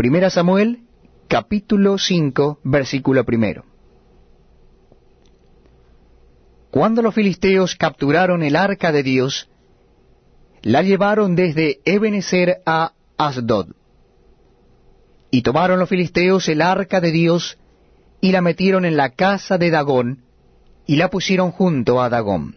Primera 0.00 0.30
Samuel, 0.30 0.84
capítulo 1.28 1.98
5, 1.98 2.60
versículo 2.64 3.22
primero. 3.26 3.66
Cuando 6.70 7.02
los 7.02 7.14
filisteos 7.14 7.76
capturaron 7.76 8.42
el 8.42 8.56
arca 8.56 8.92
de 8.92 9.02
Dios, 9.02 9.50
la 10.62 10.80
llevaron 10.80 11.36
desde 11.36 11.80
Ebenezer 11.84 12.62
a 12.64 12.94
Asdod. 13.18 13.74
Y 15.30 15.42
tomaron 15.42 15.78
los 15.78 15.90
filisteos 15.90 16.48
el 16.48 16.62
arca 16.62 17.02
de 17.02 17.10
Dios 17.10 17.58
y 18.22 18.32
la 18.32 18.40
metieron 18.40 18.86
en 18.86 18.96
la 18.96 19.10
casa 19.10 19.58
de 19.58 19.68
Dagón 19.68 20.24
y 20.86 20.96
la 20.96 21.10
pusieron 21.10 21.50
junto 21.50 22.00
a 22.00 22.08
Dagón. 22.08 22.56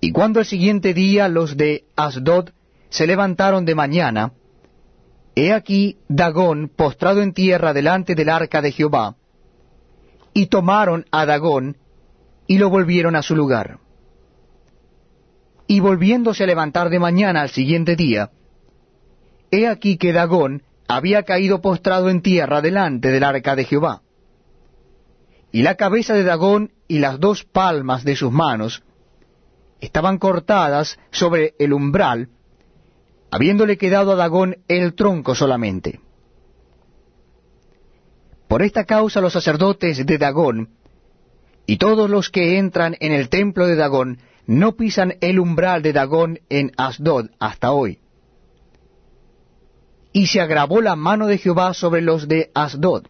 Y 0.00 0.10
cuando 0.10 0.40
el 0.40 0.46
siguiente 0.46 0.94
día 0.94 1.28
los 1.28 1.56
de 1.56 1.84
Asdod 1.94 2.50
se 2.88 3.06
levantaron 3.06 3.64
de 3.64 3.76
mañana, 3.76 4.32
he 5.34 5.52
aquí 5.52 5.98
Dagón 6.08 6.70
postrado 6.74 7.22
en 7.22 7.32
tierra 7.32 7.72
delante 7.72 8.14
del 8.14 8.28
arca 8.28 8.60
de 8.62 8.72
Jehová, 8.72 9.16
y 10.32 10.46
tomaron 10.46 11.06
a 11.10 11.26
Dagón 11.26 11.76
y 12.46 12.58
lo 12.58 12.70
volvieron 12.70 13.16
a 13.16 13.22
su 13.22 13.36
lugar. 13.36 13.78
Y 15.66 15.80
volviéndose 15.80 16.44
a 16.44 16.46
levantar 16.46 16.90
de 16.90 16.98
mañana 16.98 17.42
al 17.42 17.50
siguiente 17.50 17.96
día, 17.96 18.30
he 19.50 19.66
aquí 19.68 19.96
que 19.96 20.12
Dagón 20.12 20.62
había 20.88 21.22
caído 21.22 21.60
postrado 21.60 22.10
en 22.10 22.22
tierra 22.22 22.60
delante 22.60 23.08
del 23.08 23.22
arca 23.22 23.54
de 23.54 23.64
Jehová. 23.64 24.02
Y 25.52 25.62
la 25.62 25.76
cabeza 25.76 26.14
de 26.14 26.24
Dagón 26.24 26.72
y 26.88 26.98
las 26.98 27.20
dos 27.20 27.44
palmas 27.44 28.04
de 28.04 28.16
sus 28.16 28.32
manos 28.32 28.82
estaban 29.80 30.18
cortadas 30.18 30.98
sobre 31.10 31.54
el 31.58 31.72
umbral, 31.72 32.28
habiéndole 33.30 33.78
quedado 33.78 34.12
a 34.12 34.16
Dagón 34.16 34.58
el 34.68 34.94
tronco 34.94 35.34
solamente. 35.34 36.00
Por 38.48 38.62
esta 38.62 38.84
causa 38.84 39.20
los 39.20 39.32
sacerdotes 39.32 40.04
de 40.04 40.18
Dagón 40.18 40.70
y 41.66 41.76
todos 41.76 42.10
los 42.10 42.30
que 42.30 42.58
entran 42.58 42.96
en 42.98 43.12
el 43.12 43.28
templo 43.28 43.66
de 43.66 43.76
Dagón 43.76 44.18
no 44.46 44.72
pisan 44.72 45.14
el 45.20 45.38
umbral 45.38 45.82
de 45.82 45.92
Dagón 45.92 46.40
en 46.48 46.72
Asdod 46.76 47.30
hasta 47.38 47.70
hoy. 47.70 48.00
Y 50.12 50.26
se 50.26 50.40
agravó 50.40 50.80
la 50.80 50.96
mano 50.96 51.28
de 51.28 51.38
Jehová 51.38 51.72
sobre 51.72 52.00
los 52.00 52.26
de 52.26 52.50
Asdod, 52.52 53.06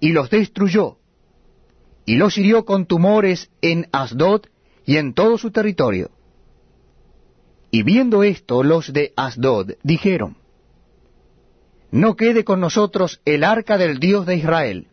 y 0.00 0.10
los 0.10 0.30
destruyó, 0.30 0.98
y 2.04 2.16
los 2.16 2.36
hirió 2.36 2.64
con 2.64 2.86
tumores 2.86 3.50
en 3.60 3.86
Asdod 3.92 4.46
y 4.84 4.96
en 4.96 5.14
todo 5.14 5.38
su 5.38 5.52
territorio. 5.52 6.10
Y 7.70 7.82
viendo 7.82 8.22
esto, 8.22 8.62
los 8.62 8.92
de 8.92 9.12
Asdod 9.16 9.72
dijeron, 9.82 10.36
No 11.90 12.16
quede 12.16 12.44
con 12.44 12.60
nosotros 12.60 13.20
el 13.24 13.44
arca 13.44 13.76
del 13.76 13.98
Dios 13.98 14.26
de 14.26 14.36
Israel, 14.36 14.86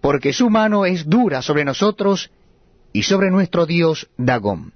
porque 0.00 0.32
su 0.32 0.50
mano 0.50 0.84
es 0.84 1.08
dura 1.08 1.42
sobre 1.42 1.64
nosotros 1.64 2.30
y 2.92 3.02
sobre 3.04 3.30
nuestro 3.30 3.66
Dios 3.66 4.10
Dagón. 4.16 4.72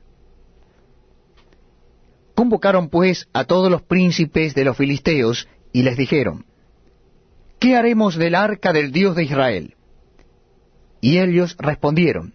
Convocaron 2.35 2.89
pues 2.89 3.29
a 3.33 3.45
todos 3.45 3.71
los 3.71 3.83
príncipes 3.83 4.55
de 4.55 4.65
los 4.65 4.77
filisteos 4.77 5.49
y 5.73 5.83
les 5.83 5.97
dijeron, 5.97 6.47
¿Qué 7.59 7.77
haremos 7.77 8.17
del 8.17 8.35
arca 8.35 8.73
del 8.73 8.91
Dios 8.91 9.17
de 9.17 9.25
Israel? 9.25 9.75
Y 11.01 11.19
ellos 11.19 11.57
respondieron, 11.59 12.35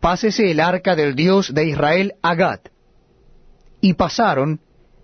Pásese 0.00 0.50
el 0.50 0.60
arca 0.60 0.96
del 0.96 1.14
Dios 1.14 1.52
de 1.52 1.66
Israel 1.66 2.14
a 2.22 2.34
Gad. 2.34 2.60
Y 3.80 3.94
pasaron 3.94 4.60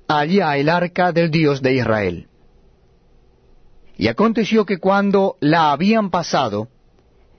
allá 0.09 0.57
el 0.57 0.69
arca 0.69 1.13
del 1.13 1.31
Dios 1.31 1.63
de 1.63 1.75
Israel. 1.75 2.29
Y 3.99 4.09
aconteció 4.09 4.65
que 4.67 4.79
cuando 4.79 5.37
la 5.41 5.73
habían 5.73 6.11
pasado, 6.11 6.69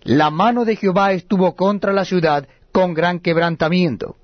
la 0.03 0.29
mano 0.29 0.65
de 0.65 0.75
Jehová 0.75 1.13
estuvo 1.13 1.55
contra 1.55 1.93
la 1.93 2.05
ciudad 2.05 2.47
con 2.71 2.93
gran 2.93 3.19
quebrantamiento, 3.19 4.15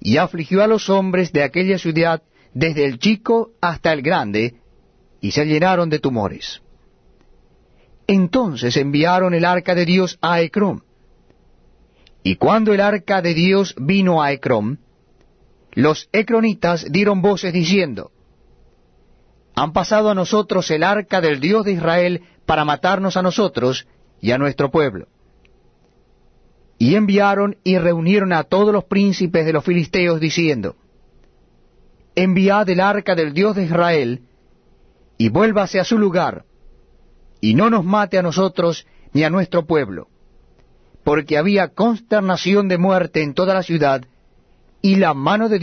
y 0.00 0.16
afligió 0.16 0.62
a 0.62 0.66
los 0.66 0.88
hombres 0.88 1.32
de 1.32 1.42
aquella 1.42 1.78
ciudad 1.78 2.22
desde 2.54 2.84
el 2.84 2.98
chico 2.98 3.50
hasta 3.60 3.92
el 3.92 4.02
grande, 4.02 4.54
y 5.20 5.32
se 5.32 5.44
llenaron 5.44 5.90
de 5.90 5.98
tumores. 5.98 6.62
Entonces 8.06 8.76
enviaron 8.76 9.34
el 9.34 9.44
arca 9.44 9.74
de 9.74 9.84
Dios 9.84 10.18
a 10.20 10.40
Ecrón. 10.40 10.82
Y 12.22 12.36
cuando 12.36 12.74
el 12.74 12.80
arca 12.80 13.22
de 13.22 13.34
Dios 13.34 13.74
vino 13.78 14.22
a 14.22 14.32
Ecrón, 14.32 14.80
los 15.72 16.08
ecronitas 16.12 16.86
dieron 16.90 17.22
voces 17.22 17.52
diciendo, 17.52 18.10
Han 19.54 19.72
pasado 19.72 20.10
a 20.10 20.14
nosotros 20.14 20.70
el 20.70 20.82
arca 20.82 21.20
del 21.20 21.40
Dios 21.40 21.64
de 21.64 21.72
Israel 21.72 22.22
para 22.44 22.64
matarnos 22.64 23.16
a 23.16 23.22
nosotros 23.22 23.86
y 24.20 24.32
a 24.32 24.38
nuestro 24.38 24.70
pueblo. 24.70 25.06
Y 26.78 26.94
enviaron 26.94 27.56
y 27.62 27.78
reunieron 27.78 28.32
a 28.32 28.44
todos 28.44 28.72
los 28.72 28.84
príncipes 28.84 29.46
de 29.46 29.52
los 29.52 29.64
filisteos 29.64 30.20
diciendo, 30.20 30.76
Enviad 32.14 32.68
el 32.68 32.80
arca 32.80 33.14
del 33.14 33.32
Dios 33.32 33.54
de 33.54 33.64
Israel, 33.64 34.22
y 35.16 35.28
vuélvase 35.28 35.78
a 35.78 35.84
su 35.84 35.98
lugar, 35.98 36.44
y 37.40 37.54
no 37.54 37.70
nos 37.70 37.84
mate 37.84 38.18
a 38.18 38.22
nosotros 38.22 38.86
ni 39.12 39.22
a 39.22 39.30
nuestro 39.30 39.66
pueblo, 39.66 40.08
porque 41.10 41.36
había 41.36 41.66
consternación 41.66 42.68
de 42.68 42.78
muerte 42.78 43.24
en 43.24 43.34
toda 43.34 43.52
la 43.52 43.64
ciudad, 43.64 44.04
y 44.80 44.94
la 44.94 45.12
mano 45.12 45.48
de 45.48 45.58